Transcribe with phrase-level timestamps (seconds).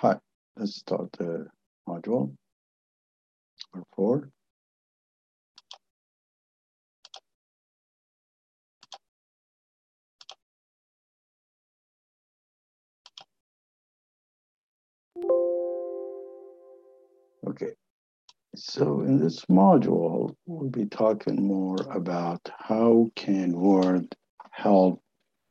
[0.00, 0.16] Hi,
[0.56, 1.44] let's start the uh,
[1.88, 2.32] module
[3.74, 4.30] number four.
[17.44, 17.72] Okay,
[18.54, 24.14] so in this module, we'll be talking more about how can Word
[24.52, 25.02] help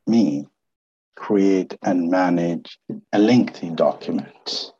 [0.06, 0.46] me
[1.18, 2.80] create and manage
[3.12, 4.72] a lengthy document.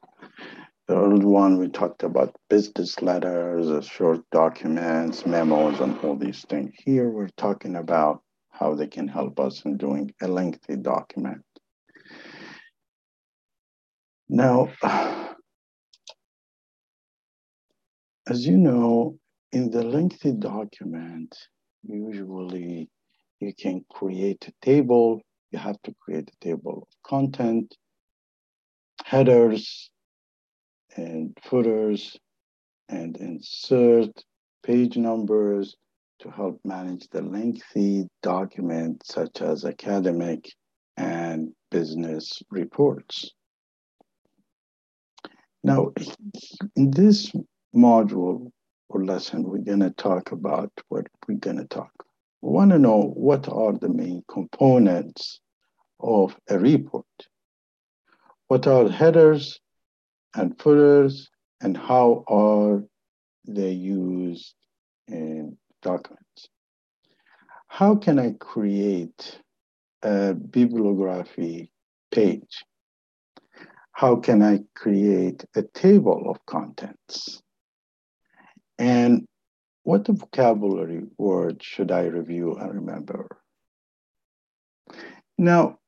[0.88, 6.74] The old one, we talked about business letters, short documents, memos, and all these things.
[6.86, 8.22] Here, we're talking about
[8.52, 11.44] how they can help us in doing a lengthy document.
[14.30, 14.70] Now,
[18.30, 19.18] as you know,
[19.52, 21.36] in the lengthy document,
[21.84, 22.90] usually
[23.40, 25.22] you can create a table.
[25.52, 27.76] You have to create a table of content,
[29.06, 29.90] headers,
[30.96, 32.18] and footers,
[32.90, 34.24] and insert
[34.64, 35.76] page numbers
[36.20, 40.52] to help manage the lengthy document, such as academic
[40.98, 43.32] and business reports.
[45.64, 45.92] Now,
[46.76, 47.32] in this
[47.76, 48.52] module
[48.90, 51.92] or lesson, we're going to talk about what we're going to talk.
[52.42, 55.40] Want to know what are the main components
[56.00, 57.06] of a report.
[58.48, 59.60] What are headers
[60.36, 61.30] and footers
[61.62, 62.84] and how are
[63.48, 64.54] they used
[65.08, 66.50] in documents?
[67.68, 69.40] How can I create
[70.04, 71.72] a bibliography
[72.12, 72.64] page?
[73.98, 77.42] how can I create a table of contents?
[78.78, 79.26] And
[79.88, 83.26] what vocabulary word should I review and remember?
[85.38, 85.80] Now,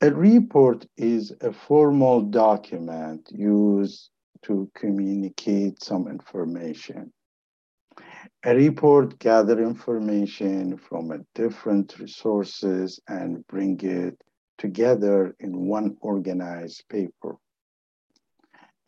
[0.00, 4.10] a report is a formal document used
[4.42, 7.12] to communicate some information.
[8.44, 14.22] A report gather information from different resources and bring it
[14.58, 17.34] together in one organized paper.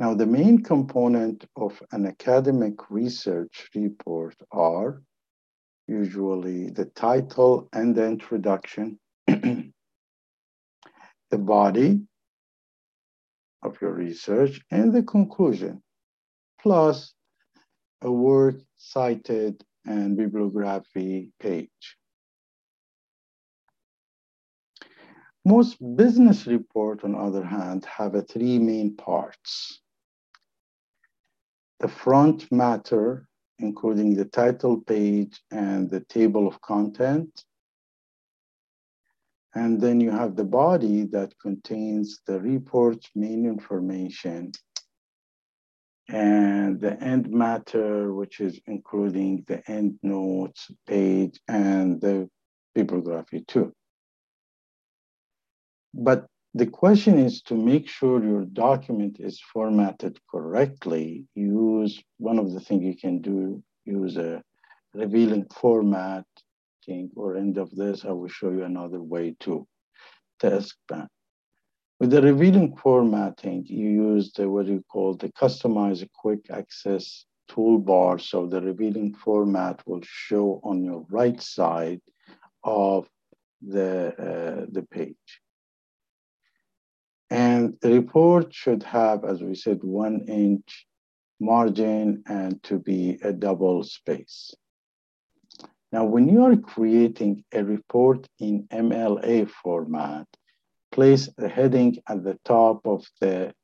[0.00, 5.02] Now, the main component of an academic research report are
[5.86, 9.72] usually the title and the introduction, the
[11.32, 12.00] body
[13.62, 15.80] of your research, and the conclusion,
[16.60, 17.14] plus
[18.02, 21.96] a word cited and bibliography page.
[25.44, 29.82] Most business reports, on the other hand, have three main parts.
[31.84, 33.28] The front matter,
[33.58, 37.44] including the title page and the table of content.
[39.54, 44.52] And then you have the body that contains the report's main information
[46.08, 52.30] and the end matter, which is including the end notes page and the
[52.74, 53.74] bibliography too.
[55.92, 61.24] But the question is to make sure your document is formatted correctly.
[61.34, 64.40] Use one of the things you can do, use a
[64.94, 66.24] revealing format
[66.86, 69.66] thing, or end of this, I will show you another way to
[70.38, 71.08] test that.
[71.98, 78.20] With the revealing formatting, you use the what you call the customize quick access toolbar.
[78.20, 82.00] So the revealing format will show on your right side
[82.62, 83.08] of
[83.60, 85.40] the, uh, the page.
[87.30, 90.86] And the report should have, as we said, one inch
[91.40, 94.54] margin and to be a double space.
[95.92, 100.26] Now, when you are creating a report in MLA format,
[100.90, 103.54] place the heading at the top of the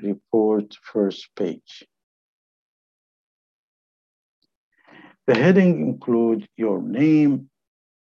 [0.00, 1.86] report first page.
[5.26, 7.50] The heading includes your name,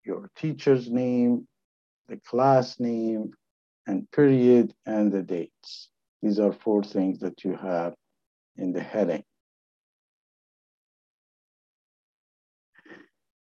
[0.06, 1.48] your teacher's name,
[2.08, 3.32] the class name,
[3.90, 5.90] and period and the dates.
[6.22, 7.96] These are four things that you have
[8.56, 9.24] in the heading.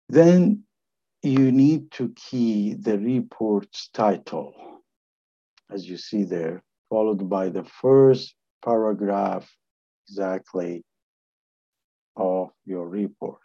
[0.07, 0.63] Then
[1.21, 4.53] you need to key the report's title,
[5.69, 8.33] as you see there, followed by the first
[8.63, 9.45] paragraph
[10.07, 10.85] exactly
[12.15, 13.41] of your report.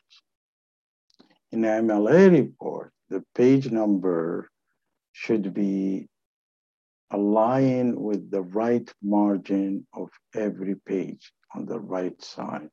[1.51, 4.49] In MLA report, the page number
[5.13, 6.07] should be
[7.13, 12.69] align with the right margin of every page on the right side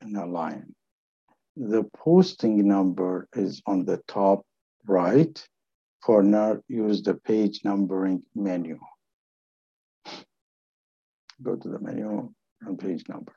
[0.00, 0.74] and align.
[1.56, 4.44] The posting number is on the top
[4.86, 5.48] right
[6.02, 8.80] corner, use the page numbering menu.
[11.42, 12.32] Go to the menu
[12.62, 13.34] and page number.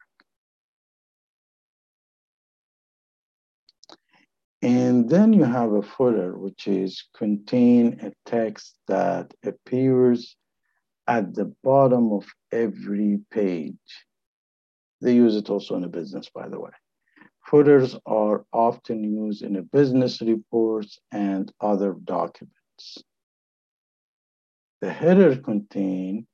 [4.66, 10.36] And then you have a footer, which is contain a text that appears
[11.08, 14.06] at the bottom of every page.
[15.02, 16.72] They use it also in a business, by the way.
[17.46, 23.04] Footers are often used in a business reports and other documents.
[24.82, 26.26] The header contain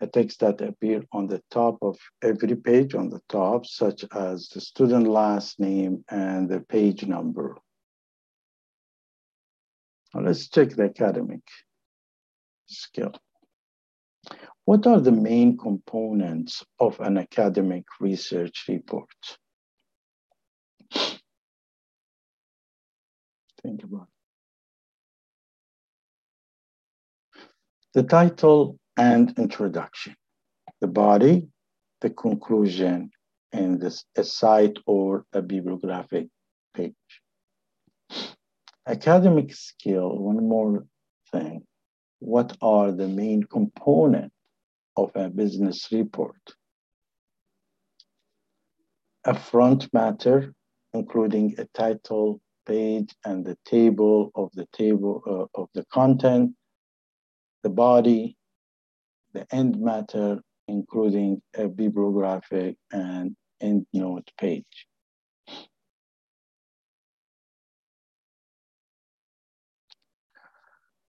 [0.00, 4.48] a text that appear on the top of every page on the top, such as
[4.48, 7.56] the student last name and the page number.
[10.14, 11.42] Now let's check the academic
[12.66, 13.12] skill.
[14.64, 19.08] What are the main components of an academic research report?
[23.62, 24.08] Think about it.
[27.94, 30.16] The title and introduction,
[30.80, 31.46] the body,
[32.00, 33.10] the conclusion,
[33.52, 36.26] and this, a site or a bibliographic
[36.74, 36.94] page.
[38.86, 40.84] Academic skill, one more
[41.30, 41.62] thing.
[42.18, 44.34] What are the main components
[44.96, 46.42] of a business report?
[49.24, 50.52] A front matter,
[50.92, 56.54] including a title, page, and the table of the table uh, of the content,
[57.62, 58.37] the body,
[59.38, 64.86] the end matter, including a bibliographic and endnote page.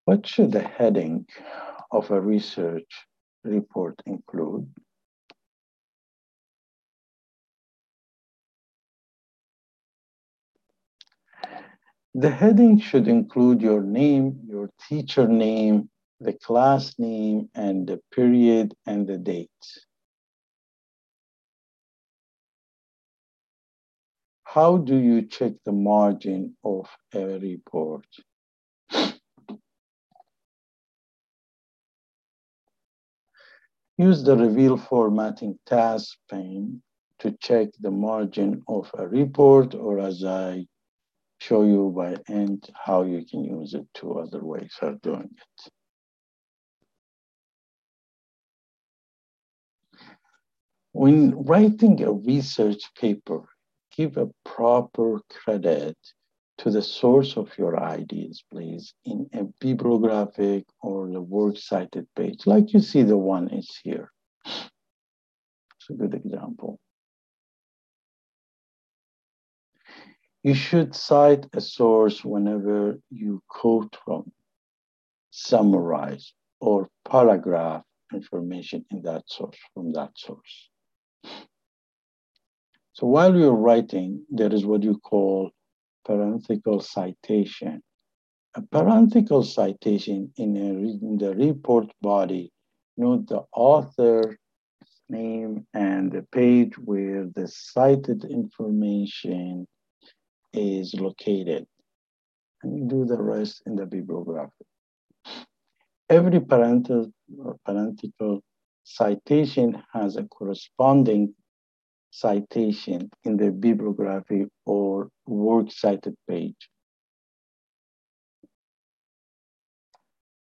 [0.05, 1.25] What should the heading
[1.91, 2.91] of a research
[3.43, 4.69] report include?
[12.15, 18.73] The heading should include your name, your teacher name, the class name, and the period
[18.85, 19.49] and the date.
[24.43, 28.07] How do you check the margin of a report?
[33.97, 36.81] Use the reveal formatting task pane
[37.19, 40.65] to check the margin of a report or as I
[41.39, 45.71] show you by end how you can use it two other ways of doing it.
[50.91, 53.47] When writing a research paper,
[53.95, 55.97] give a proper credit
[56.57, 62.45] to the source of your ideas, please, in a bibliographic or the works cited page,
[62.45, 64.11] like you see the one is here.
[64.45, 66.79] It's a good example.
[70.43, 74.31] You should cite a source whenever you quote from,
[75.31, 77.83] summarize, or paragraph
[78.13, 80.68] information in that source, from that source.
[82.93, 85.51] So while you're writing, there is what you call
[86.05, 87.81] parenthetical citation.
[88.55, 90.69] A parenthetical citation in, a,
[91.05, 92.51] in the report body,
[92.97, 94.37] note the author
[95.07, 99.67] name and the page where the cited information
[100.53, 101.65] is located.
[102.63, 104.65] And you do the rest in the bibliography.
[106.09, 107.13] Every parenthetical
[108.89, 111.35] citation has a corresponding
[112.09, 116.69] citation in the bibliography or works cited page.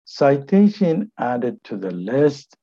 [0.06, 2.56] Citation added to the list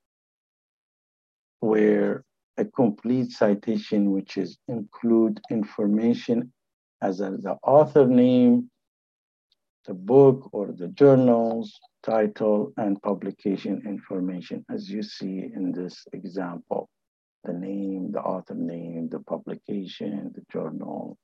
[1.61, 2.25] where
[2.57, 6.53] a complete citation, which is include information
[7.03, 8.71] as the author name,
[9.87, 16.89] the book or the journals, title, and publication information, as you see in this example
[17.45, 21.19] the name, the author name, the publication, the journal,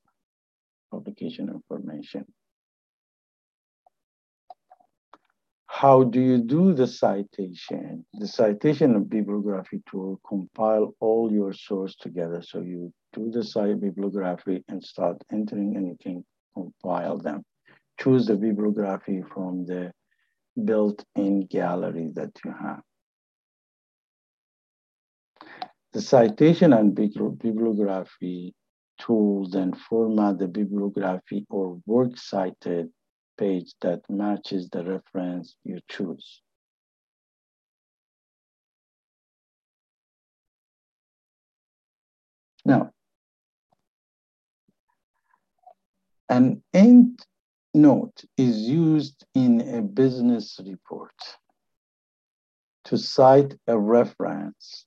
[0.91, 2.25] publication information.
[5.67, 8.05] How do you do the citation?
[8.15, 12.43] The citation of bibliography tool compile all your source together.
[12.43, 16.25] So you do the cite bibliography and start entering and you can
[16.55, 17.43] compile them.
[17.99, 19.93] Choose the bibliography from the
[20.65, 22.83] built-in gallery that you have.
[25.93, 28.55] The citation and bibliography
[28.99, 32.91] tool then format the bibliography or works cited
[33.37, 36.41] page that matches the reference you choose.
[42.65, 42.91] Now,
[46.29, 47.19] an end
[47.75, 51.15] note is used in a business report
[52.85, 54.87] to cite a reference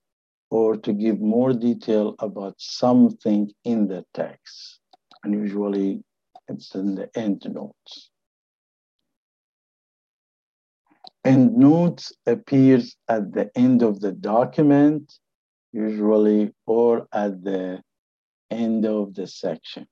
[0.50, 4.80] or to give more detail about something in the text.
[5.24, 6.04] And usually
[6.48, 8.12] it's in the end notes.
[11.26, 12.14] endnotes.
[12.14, 15.12] Endnotes appears at the end of the document,
[15.74, 17.82] usually, or at the
[18.52, 19.88] end of the section.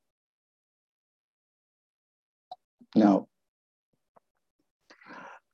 [2.96, 3.28] Now,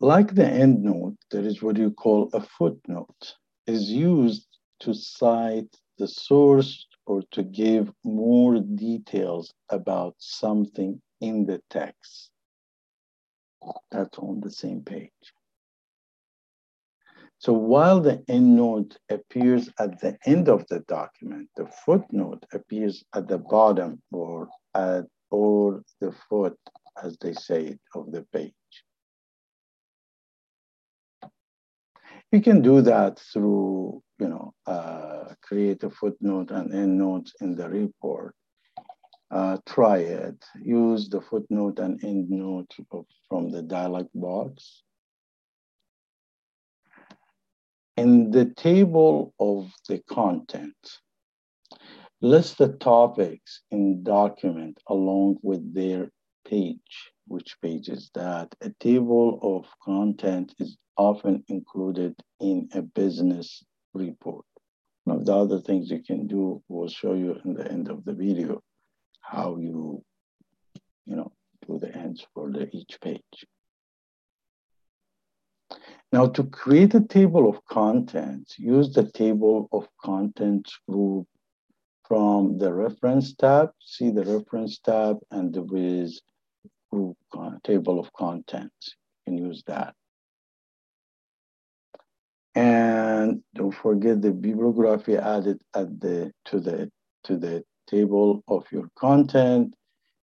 [0.02, 3.36] like the endnote, there is what you call a footnote,
[3.68, 4.48] is used
[4.82, 12.30] to cite the source or to give more details about something in the text.
[13.92, 15.12] That's on the same page.
[17.40, 23.28] So while the endnote appears at the end of the document, the footnote appears at
[23.28, 26.58] the bottom or at or the foot,
[27.02, 28.54] as they say, it, of the page.
[32.32, 37.68] You can do that through, you know, uh, create a footnote and endnote in the
[37.68, 38.36] report.
[39.32, 40.44] Uh, try it.
[40.62, 44.84] Use the footnote and endnote of, from the dialog box.
[47.98, 50.76] In the table of the content,
[52.22, 56.10] list the topics in document along with their
[56.50, 57.12] page.
[57.28, 58.56] Which page is that?
[58.62, 63.64] A table of content is often included in a business
[63.94, 64.46] report.
[65.04, 68.04] One of the other things you can do, we'll show you in the end of
[68.04, 68.62] the video,
[69.22, 70.04] how you,
[71.06, 71.32] you know,
[71.68, 73.46] do the ends for the, each page.
[76.12, 81.28] Now to create a table of contents, use the table of contents group
[82.08, 86.22] from the reference tab, see the reference tab and there is
[86.92, 87.18] group
[87.64, 88.96] table of contents.
[89.26, 89.94] You can use that.
[92.56, 96.92] And don't forget the bibliography added at the to the
[97.26, 99.76] to the table of your content,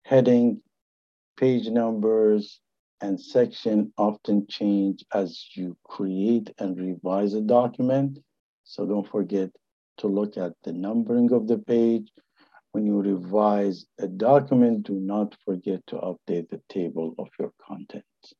[0.04, 0.60] heading,
[1.38, 2.60] page numbers,
[3.00, 8.18] and section often change as you create and revise a document.
[8.64, 9.50] So don't forget
[9.98, 12.10] to look at the numbering of the page.
[12.76, 18.34] When you revise a document, do not forget to update the table of your contents.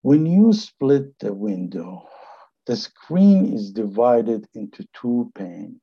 [0.00, 2.08] When you split the window,
[2.64, 5.78] the screen is divided into two panes,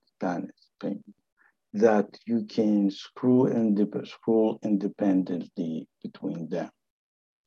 [1.74, 6.72] that you can screw and scroll independently between them.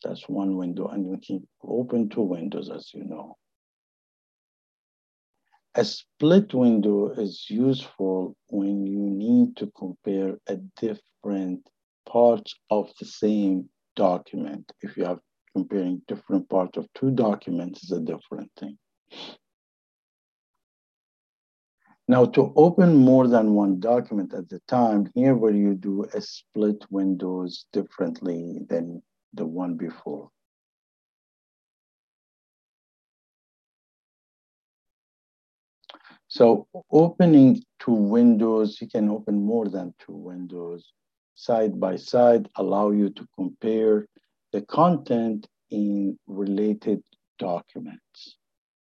[0.05, 3.37] That's one window, and you can open two windows, as you know.
[5.75, 11.67] A split window is useful when you need to compare a different
[12.05, 14.71] parts of the same document.
[14.83, 15.21] If you have
[15.55, 18.79] comparing different parts of two documents is a different thing.
[22.07, 26.21] Now to open more than one document at the time, here where you do a
[26.21, 29.03] split windows differently than
[29.33, 30.29] the one before.
[36.33, 40.95] So opening two windows, you can open more than two windows
[41.35, 44.07] side by side, allow you to compare
[44.51, 47.03] the content in related
[47.39, 48.39] documents.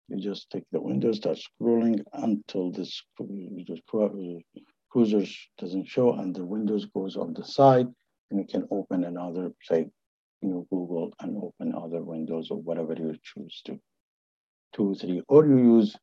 [0.09, 3.01] You just take the window, start scrolling until this
[4.91, 5.25] cruiser
[5.57, 7.87] doesn't show and the windows goes on the side
[8.29, 9.89] and you can open another, say,
[10.43, 13.79] you know, Google and open other windows or whatever you choose to,
[14.71, 15.97] two, three, or you use,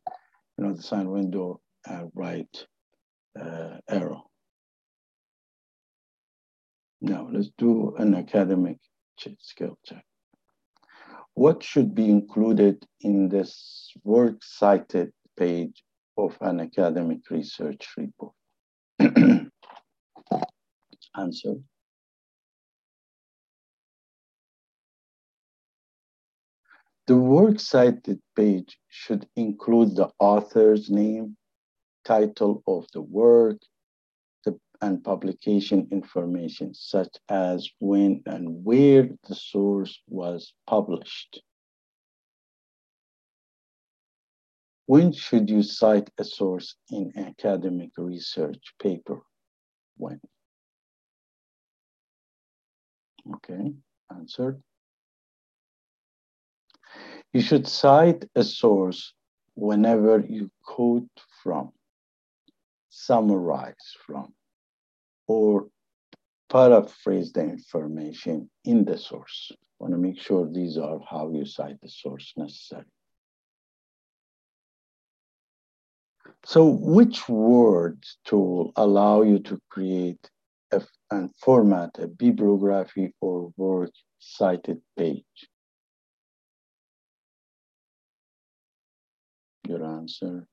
[0.56, 2.66] you know, the sign window uh, right
[3.40, 4.25] uh, arrow.
[7.00, 8.78] Now let's do an academic
[9.40, 10.04] skill check.
[11.34, 15.84] What should be included in this works cited page
[16.16, 18.32] of an academic research report?
[21.16, 21.56] Answer.
[27.06, 31.36] The works cited page should include the author's name,
[32.04, 33.58] title of the work,
[34.80, 41.42] and publication information, such as when and where the source was published.
[44.86, 49.20] When should you cite a source in academic research paper?
[49.96, 50.20] When?
[53.36, 53.72] Okay,
[54.14, 54.62] answered.
[57.37, 59.12] You should cite a source
[59.57, 61.71] whenever you quote from,
[62.88, 64.33] summarize from,
[65.26, 65.69] or
[66.49, 69.52] paraphrase the information in the source.
[69.78, 72.90] want to make sure these are how you cite the source necessary.
[76.47, 80.31] So which words tool allow you to create
[80.73, 83.90] a, and format a bibliography or word
[84.21, 85.50] cited page?
[90.06, 90.46] Answer.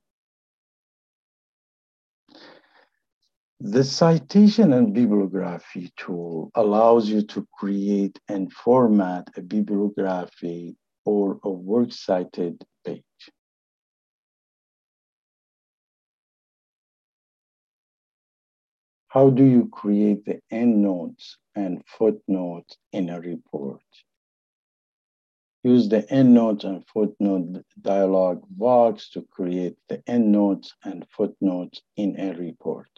[3.59, 11.51] The citation and bibliography tool allows you to create and format a bibliography or a
[11.51, 13.03] works cited page.
[19.07, 23.83] How do you create the endnotes and footnotes in a report?
[25.63, 32.33] Use the endnotes and footnote dialog box to create the endnotes and footnotes in a
[32.33, 32.89] report.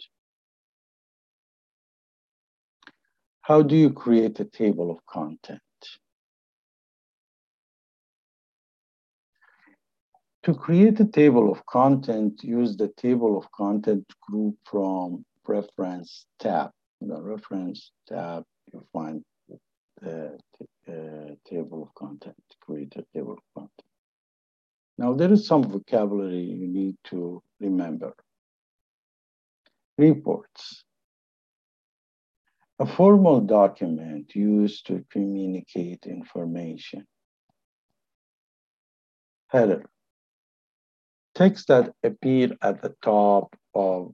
[3.41, 5.61] How do you create a table of content?
[10.45, 16.71] To create a table of content, use the table of content group from reference tab.
[17.01, 18.43] In the reference tab,
[18.73, 19.23] you find
[20.01, 20.37] the
[20.87, 23.89] uh, table of content, create a table of content.
[24.97, 28.13] Now, there is some vocabulary you need to remember.
[29.97, 30.83] Reports.
[32.79, 37.05] A formal document used to communicate information.
[39.47, 39.85] Header.
[41.33, 44.13] Text that appear at the top of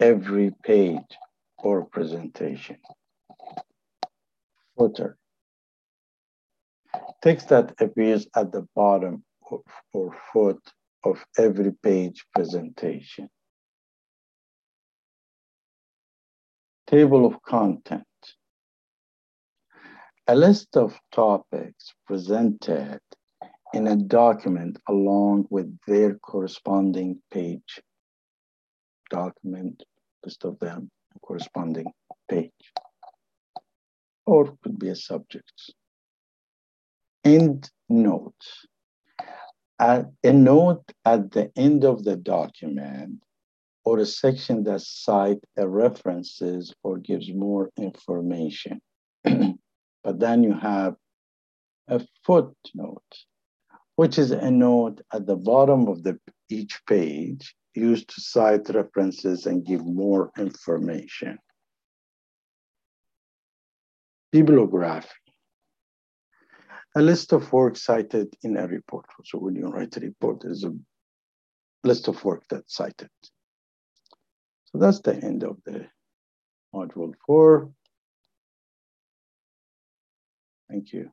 [0.00, 1.18] every page
[1.58, 2.76] or presentation.
[4.76, 5.16] Footer.
[7.22, 10.60] Text that appears at the bottom of, or foot
[11.04, 13.28] of every page presentation.
[16.86, 18.04] Table of content.
[20.28, 23.00] A list of topics presented
[23.72, 27.80] in a document along with their corresponding page.
[29.10, 29.82] Document,
[30.24, 30.90] list of them,
[31.22, 31.86] corresponding
[32.28, 32.72] page.
[34.26, 35.72] Or could be a subject.
[37.24, 38.34] End note.
[39.78, 43.22] a note at the end of the document
[43.84, 48.80] or a section that cite a references or gives more information.
[49.24, 50.96] but then you have
[51.88, 53.12] a footnote,
[53.94, 59.46] which is a note at the bottom of the each page used to cite references
[59.46, 61.38] and give more information.
[64.32, 65.08] Bibliography.
[66.96, 69.06] A list of works cited in a report.
[69.24, 70.74] So when you write a report, there's a
[71.84, 73.10] list of work that's cited.
[74.66, 75.86] So that's the end of the
[76.74, 77.70] module four.
[80.68, 81.10] Thank you.